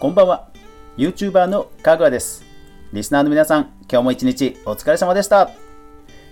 [0.00, 0.48] こんばんは。
[0.96, 2.42] YouTuber のかぐわです。
[2.90, 5.50] リスナーの皆さん今日も一日お疲れ様でした。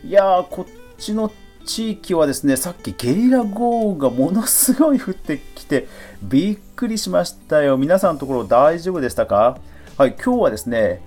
[0.02, 0.66] いやーこっ
[0.96, 1.30] ちの
[1.66, 5.86] 地域はですねさっきゲリラ豪雨がものすごい降ってきて
[6.22, 7.76] びっくりしましたよ。
[7.76, 9.58] 皆さんのところ大丈夫でしたか？
[9.98, 11.02] はい今日はですね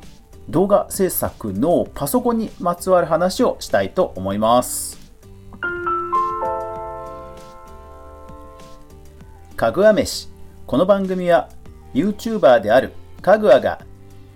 [0.47, 5.00] 動画制作のパソコンにまつわる話をしたいと思います。
[9.55, 10.29] かぐわ飯。
[10.68, 11.50] この番組は
[11.93, 13.79] YouTuber であるかぐわが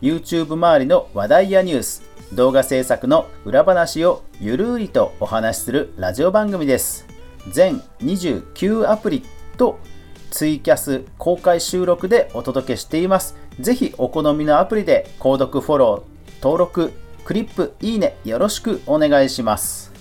[0.02, 7.06] YouTube 周りの話題やニュース動画制作の裏話をゆるりとお話しするラジオ番組です。
[7.52, 9.24] 全29アプリ
[9.58, 9.80] と
[10.32, 13.36] ツイキャス公開収録でお届けしています。
[13.60, 16.92] ぜひお好みのアプリで購読フォロー登録
[17.24, 19.94] クリップいいねよろしくお願いします。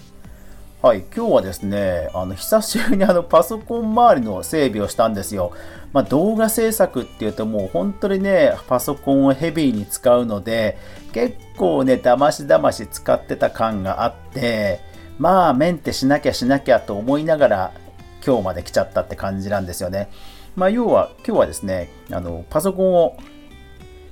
[0.82, 5.52] はい、今日はですね、あの久しぶりにあのパソコン周りの整備をしたんですよ。
[5.94, 10.76] まあ、動画制作っていうともう本当にね、パソコンをヘビーに使うので、
[11.12, 14.80] 結構ね、だましだまし使ってた感があって、
[15.18, 17.72] まあ、メンテしなきゃしなきゃと思いながら、
[18.26, 20.10] 今日まで来ちゃったって感じなんですよね。
[20.56, 23.16] まあ、要は、今日はですね、あのパソコンを、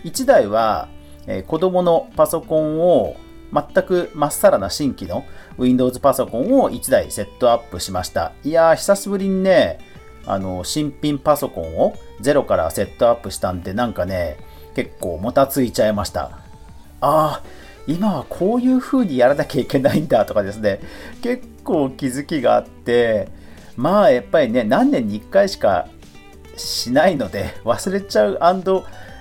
[0.04, 0.88] 1台は、
[1.26, 3.16] えー、子供のパソコンを
[3.52, 5.24] 全くまっさらな新規の
[5.58, 8.34] Windows パソコンを1台セットアップしました。
[8.44, 9.80] いやー、久しぶりにね、
[10.26, 14.38] あの、新品パソコンをゼロからセットアップしたんで、なんかね、
[14.74, 16.38] 結構もたついちゃいました。
[17.00, 17.42] ああ、
[17.86, 20.80] 今はこういう風にやらなきゃいけないんだとかですね、
[21.22, 23.28] 結構気づきがあって、
[23.76, 25.88] まあやっぱりね、何年に1回しか
[26.56, 28.38] しないので、忘れちゃう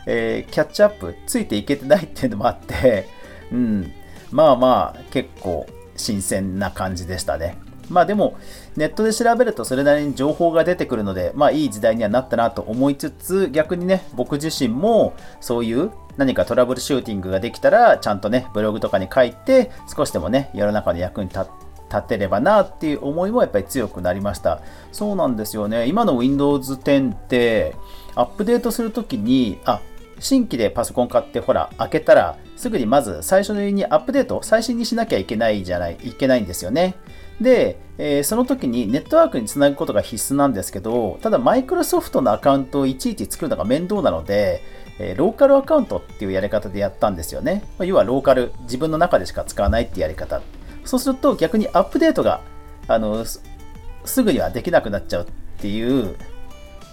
[0.07, 3.07] えー、キャッチアップついていけてないっていうのもあって、
[3.51, 3.93] うん、
[4.31, 7.57] まあまあ結構新鮮な感じでしたね。
[7.91, 8.35] まあでも、
[8.75, 21.45] ネットで調べるとそれなりに情報が出てくるので、まあいい時代にはなったなと思いつつ、逆にね、僕自身もそういう何かトラブルシューティングができたら、ちゃんとね、ブログとかに書いて、少しでもね、世の中の役に立
[21.91, 24.61] 立てればなっていう思いもやっぱり強くなりました。
[24.93, 25.87] そうなんですよね。
[25.87, 27.75] 今の Windows 10って、
[28.15, 29.81] アップデートするときに、あ、
[30.19, 36.95] 新規でパソコン買ってほら、開けたら、すぐにまず最初にアップデート、最新にしなきゃいけないじゃない、いけないんですよね。
[37.39, 44.63] で、えー、その時にネットワークにつなぐことが必須なんですけど、ただマイクロソフトのアカウントをいちいち作るのが面倒なので、
[44.99, 47.63] えー、ローカルアカウントっていうやり方でやったんですよね。
[47.79, 50.41] まあ、要はローカル、自分の中でしか使わないっていうやり方。
[50.83, 52.41] そうすると逆にアップデートが、
[52.87, 56.15] あの、すぐにはできなくなっちゃうっていう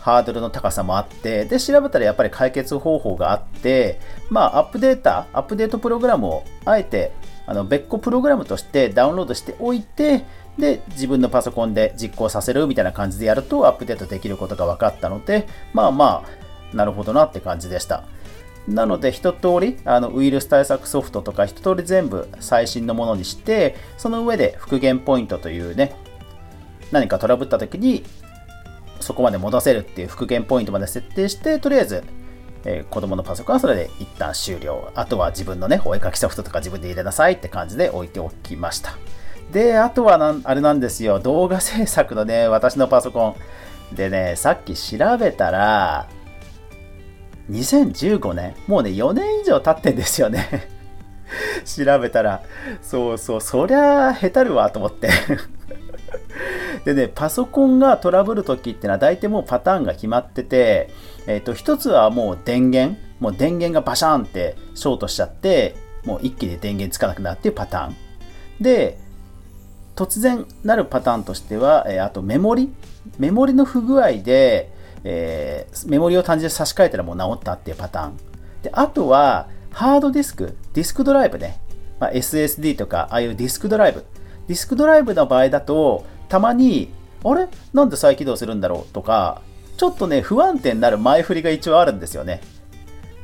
[0.01, 4.01] ハードルの高さもあって、で、調べたらやっぱり解決方法があって、
[4.31, 7.13] まあ、アップデータ、アップデートプログラムをあえて、
[7.49, 10.25] あの別個プログラムとしてダウンロードしておいて、
[10.59, 16.25] で、自分のパソコンで実行させるみたいな感じでやるとアップデートできることが分かったので、まあま
[16.73, 18.05] あ、なるほどなって感じでした。
[18.69, 25.95] なので、一通り、あのウイルス対策ソフトとか一通り全部最新のものにして、その上で復元ポイントというね、
[26.93, 28.05] 何かトラブった時に
[29.01, 32.05] そこまで戻せるっていう復元ポイントまで設定して、とりあえず、
[32.65, 34.91] えー、子供のパソコンはそれで一旦終了。
[34.95, 38.97] あとは自分のね、お絵かきソフトとか自分で入れなさいって感じで置いておきました。
[39.53, 43.37] で、あとはなんあれなんですよ、動画制作のね、私のパソコ
[43.93, 43.95] ン。
[43.95, 46.09] でね、さっき調べたら、
[47.51, 50.69] 2015年、もうね、4年以上経ってんですよね。
[51.65, 52.43] 調べたら、
[52.83, 55.11] そうそう、そりゃ、へたるわと思って
[56.89, 60.89] でね、パソコンがトラブるときってのは大体もうパターンが決まってて、
[61.27, 65.77] えっ、ー、と、一つはもう電源、もう電源がバシャーンってショートしちゃって、
[66.07, 67.97] もう一気に電源つかなくなるっていうパターン。
[68.59, 68.99] で、
[69.97, 72.73] 突然なるパターンとしては、えー、あとメモリ
[73.19, 74.73] メモリの不具合で、
[75.05, 78.17] えー、メモリを単純に差し替えたらもう治ったっていうパターン。
[78.63, 81.61] で、あとは、ハードディスク、ディスクドライブね。
[82.01, 84.07] まあ、SSD とか、ああいうディスクドライブ。
[84.47, 86.91] ディスクドライブの場合だと、たまに、
[87.25, 87.49] あれ？
[87.73, 88.93] なんで再起動するんだろう？
[88.93, 89.43] とか、
[89.77, 92.41] ちょっとね、不安定になる前振りが一応あるんですよね。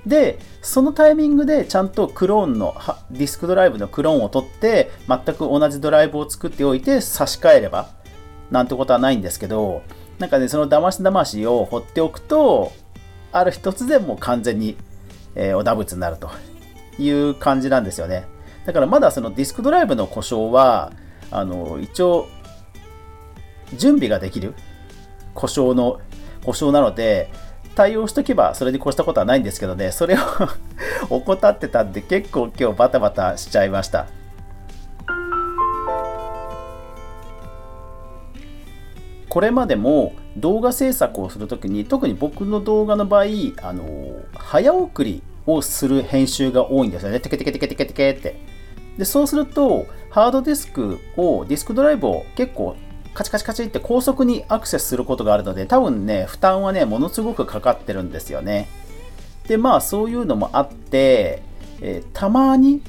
[0.06, 2.74] で、そのタイミングでちゃんとクローンの、
[3.10, 7.88] ディスクドライブのクローンを取って、全く同じドライブを作っておいて差し替えれば、
[8.50, 9.82] なんてことはないんですけど、
[10.18, 12.72] なんかね、その騙し騙しを放っておくと、
[13.32, 14.76] ある日突然もう完全に、
[15.34, 16.30] えー、お打物になると
[16.98, 18.26] いう感じなんですよね。
[18.66, 20.92] だからまだそのディスクドライブの故障は、
[21.30, 22.28] あの、一応
[23.76, 24.54] 準備ができる？
[25.34, 26.00] 故障の、
[26.44, 27.30] 故障なので、
[27.74, 30.18] 対応しとけばそれに越したことはないんですけどね、それを
[31.10, 34.06] 怠ってたんで結構今日バタバタしちゃいました。
[39.28, 43.24] これまでも動画制作をするときに特に僕の動画の場合
[43.62, 43.84] あの
[44.36, 47.18] 早送りをする編集が多いんですよね。
[47.18, 48.40] テケテケテケテケテケって。
[48.96, 52.76] でそうするとハードディスクをディスクドライブを結構
[53.14, 58.68] カチカチカチって高速にアクセスすることがあるので多分ね負担はねものすごくかかってるんですよね。
[59.46, 61.42] でまあそういうのもあって、
[61.80, 62.82] えー、たまに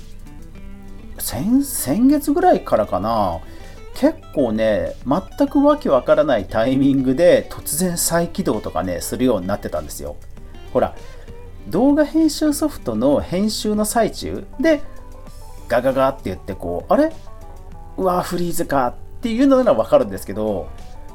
[1.20, 3.40] 先先月ぐらいからかな
[3.94, 10.16] 結構ね全くわけわからないタイミングで突然再起動とかねするようになってたんですよ。
[10.74, 10.96] ほら
[11.70, 14.82] 動画編集ソフトの編集の最中で
[15.68, 17.14] ガガガって言ってこうあれ？
[17.98, 18.96] うわフリーズかっ
[19.26, 20.70] ていうのならわかるんですけど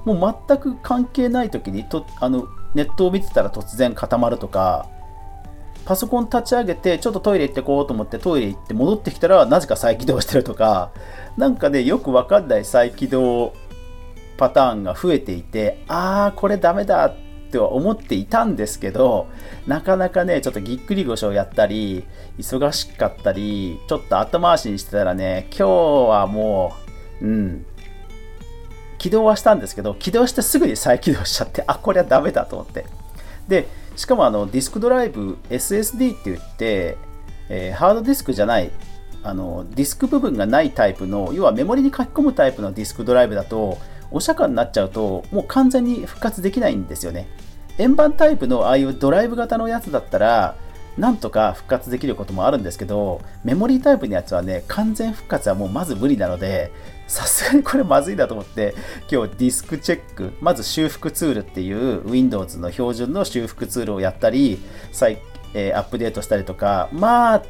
[0.05, 4.89] もう全く関係ない時にとあのネットを見てたら突然固まるとか
[5.85, 10.91] パソコン立ち上げてちょっとトイレ行ってこうと思ってトイレ行って戻ってきたらなぜか再起動してるとか
[11.37, 13.53] なんかねよくわかんない再起動
[14.37, 17.15] パターンが増えていてああこれダメだっ
[17.53, 19.29] ては思っていたんですけど
[19.69, 22.05] なかなかねちょっとぎっくり腰をやったり
[22.39, 25.69] 忙しかったりちょっと後回しにしてたらね今日
[26.09, 26.91] はもう
[27.25, 27.67] うん
[29.01, 32.85] 起動はしたんですけど起動してすぐに再起動しちゃってあこれはダメだと思って。
[33.49, 33.67] で
[33.97, 36.97] しかもあのディスクドライブ SSD って言って、
[37.49, 38.71] えー、ハードディスクじゃない
[39.23, 43.79] あのディスク部分がないタイプの要はメモリに書き込むタイプのディスクドライブだと
[44.11, 47.27] お釈迦になっちゃうともう完全に復活できないんですよね。
[47.79, 50.57] 円盤タイプのああいうドライブ型のやつだったら
[51.01, 56.71] なんとか復活できることもあるんですけどメモリータイプのやつはね完全復活はもうまず無理なので
[57.09, 58.75] さすがにこれまずいなと思って
[59.11, 64.61] 今日ディスクチェックまず修復ツールっていう Windows の標準の修復ツールをやったり
[64.93, 65.19] 再、
[65.55, 67.43] えー、アップデートしたりとかまあ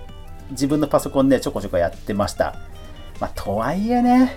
[0.50, 2.56] 自分のパソコンでちょこちょこやってました。
[3.20, 4.36] まあ、とはいえね、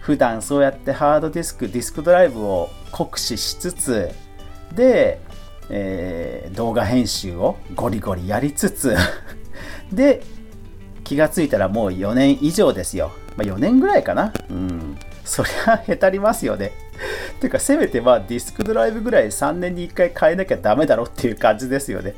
[0.00, 4.10] 普段そうやってハードディスク、ディスクドライブを酷使しつつ、
[4.74, 5.20] で、
[5.70, 8.96] えー、動画編集をゴリゴリやりつつ
[9.92, 10.22] で、
[11.04, 13.12] 気がついたらもう4年以上ですよ。
[13.36, 14.32] まあ、4年ぐらいかな。
[14.50, 14.96] うん。
[15.24, 16.72] そりゃへたりますよね。
[17.40, 22.14] ていうか、せめてまあディスクドライブぐらい3年に1回変えなきゃダメだろっていう感じですよね。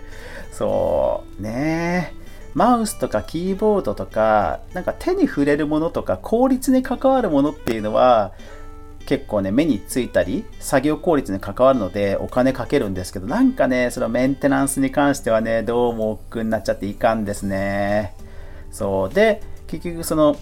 [0.53, 2.15] そう、ね。
[2.55, 8.33] マウスとかキーボードとか、なんか手に触れるものとか効率に関わるものっていうのは、
[9.07, 18.15] 結構ね、目についたり、作業効率に関わるのでお金かけるんですけど、なんかね、そのメンテナンスに関してはね、どうも億劫になっちゃっていかんですね。
[18.71, 19.15] そう。
[19.15, 20.37] で、結局その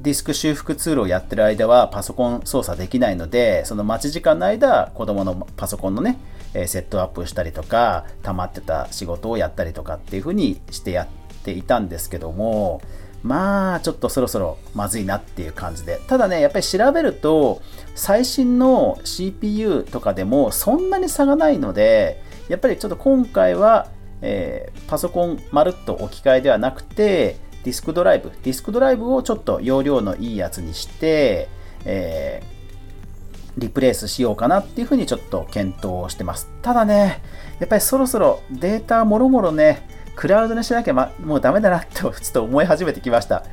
[0.00, 6.18] ディスク修復ツールをやってる間はパソコン操作できないので、その待ち時間の間、子供のパソコンのね、
[6.66, 11.06] セットアップしたりとか、溜まってた仕事をやったりとかっていう風にしてやっ
[11.42, 12.80] ていたんですけども、
[13.26, 16.00] まあ、ちょっとそろそろまずいなっていう感じで。
[16.06, 17.60] ただね、やっぱり調べると、
[17.96, 23.88] 最新の CPU とかでもそんなに差がないので、やっぱりちょっと今回は、
[24.22, 31.48] えー、パソコンまるっと置き換えではなくて、ディスクドライブ、ディスクドライブをちょっと容量のいいやつにして、
[31.84, 36.48] えー、リプレイスしようかなっていうふうにちょっと検討してます。
[36.62, 37.22] ただね、
[37.58, 43.44] やっぱりそろそろデータもろもろね、クラウドにしなきゃ、ま、もうダメだなってちょっと思い始めてきました。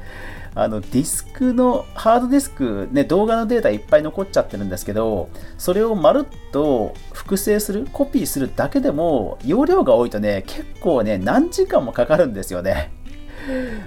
[0.56, 12.92] あのディスクのハードディスク、ね、動画のデータいっぱい残っちゃってるんですけど、それをまるっと複製する、コピーするだけでも、容量が多いとね、結構ね、何時間もかかるんですよね。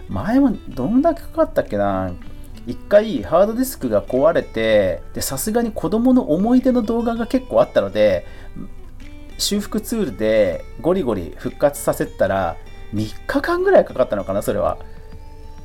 [0.08, 2.12] 前もどんだけかかったっけな
[2.66, 8.26] 一回ハードディスクが壊れてさすがに子供の思い出の動画が結構あったので
[9.38, 12.56] 修復ツールでゴリゴリ復活させたら
[12.94, 14.78] 3日間ぐらいかかったのかなそれは。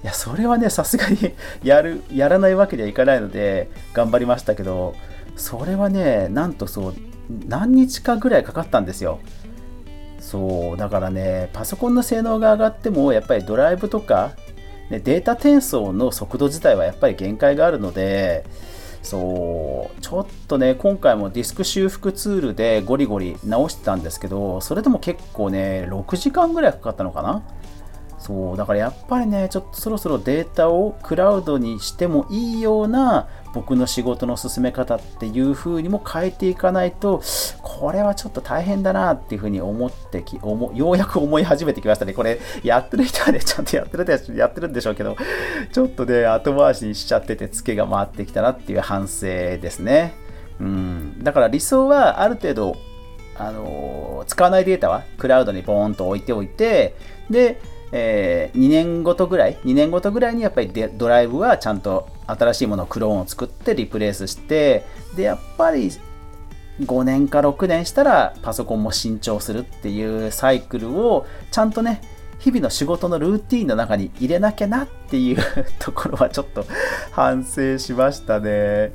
[0.03, 1.17] いやそれはねさすがに
[1.63, 4.95] やるやらないわけにはいかないので頑張りましたけど
[5.35, 6.95] それはねなんとそう
[7.47, 9.19] 何日かぐらいかかったんですよ。
[10.19, 14.33] そうだからねパソコンの性能が上がってもやっぱりドライブとか、
[14.89, 18.45] ね、データ転送の速度自体はやっぱり限界があるので
[19.03, 27.41] そうちょっとね今回もディスク修復ツールでゴリゴリ直してたんですけどそれでも結構ね6時間ぐらいかかったのかな？
[28.31, 37.21] そうだからやっぱりねちょっとそろそろデータをクラウドにしてもいいような僕の仕事の進め方っていう風にも変えていかないと
[37.61, 42.13] これはちょっと大変だなっていう風に思ってき思ようやく思い始めてきましたね。
[42.13, 45.17] これやってる人はね ちゃんとやってるやってるんでしょうけど
[45.73, 50.13] ちょっとね後回しにしちゃっててツケが回ってきたなっていう反省ですね。
[50.61, 51.21] うん。
[51.21, 52.77] だから理想はある程度
[53.37, 56.95] あの使わないデータはクラウドにボーンと置いておいて
[57.29, 57.59] で
[57.91, 65.91] えー、2年ごとぐらい、2年ごとぐらいにやっぱりドライブはちゃんと新しいものクローンを作ってリプレイスして、で、やっぱり
[66.81, 72.01] 5年か6年したらパソコンも新調するっていうサイクルをちゃんとね、
[72.39, 75.37] 日々の仕事のルーティンの中に入れなきゃなっていう
[75.77, 76.65] ところはちょっと
[77.11, 78.93] 反省しましたね。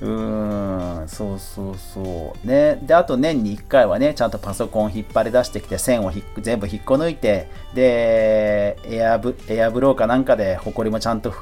[0.00, 2.46] うーん、そうそうそう。
[2.46, 2.78] ね。
[2.82, 11.32] で、あと年に1回はね、ちゃんとパソコン引っ張り出してきて、線を全部引っこ抜いて、で、エアブエアブローかなんかで、ホコリもちゃんと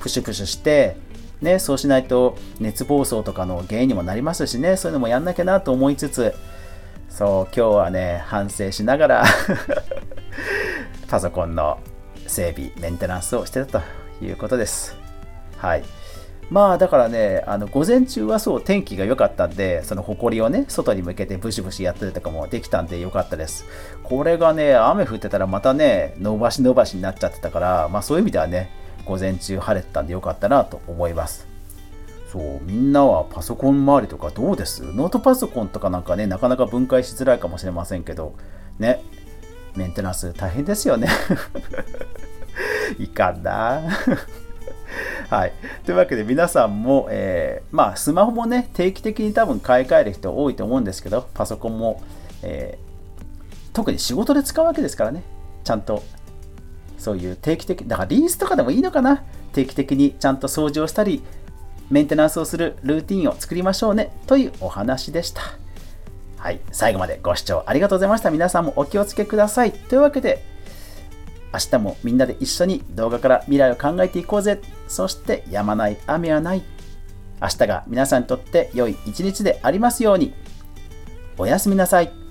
[0.00, 0.96] プシュプシュして、
[1.40, 6.34] ね、そうしないと熱暴走とかの原因にもなりますしね、そういうのもやんなきゃなと思いつつ、
[7.08, 9.24] そう、今日はね、反省しながら
[11.08, 11.78] パソコンの
[12.26, 14.96] 整備、メンテナンスをしてたということです。
[15.58, 15.84] はい。
[16.52, 23.64] まあだからね、あの午前中はそう天気が良かったんで、その埃をね、外に向けてブシブシやったりとかもできたんで良かったです。
[24.02, 28.70] これがね、雨降ってたらまたね、伸ばし伸ばしになっちゃってたから、まあそういう意味ではね、
[29.06, 31.46] 午前中晴れてたんで良かったなと思います。
[32.30, 34.82] そう、みんなはパソコン周りとかどうです？
[34.82, 38.34] ノートパソコンとかなんかね、なかなか分解しづらいかもしれませんけど、
[38.78, 39.02] ね、
[39.74, 41.08] メンテナンス大変ですよね
[42.98, 43.80] いかんな
[45.32, 45.52] はい。
[45.86, 52.02] というわけで皆さんも、えー、まあスマホもね、定期的に多分買い替える人多いと思うんですけど、パソコンも、
[52.42, 55.22] えー、特に仕事で使うわけですからね、
[55.64, 56.02] ちゃんと
[56.98, 59.24] そういう定期的、だからリースとかでもいいのかな
[59.54, 61.22] 定期的にちゃんと掃除をしたり、
[61.88, 65.40] メンテナンスをするルーティンを作りましょうねというお話でした。
[66.36, 68.30] はい、最後までご視聴ありがとうございました。
[68.30, 69.72] 皆さんもお気をつけください。
[69.72, 70.44] というわけで、
[71.54, 74.60] 明日もみんなで一緒に動画から未来を考えていこうぜ。
[74.92, 76.62] そして止まない雨はない。
[77.40, 80.34] 明日が皆さんにとって良い一日でありますように。
[81.38, 82.21] おやすみなさい。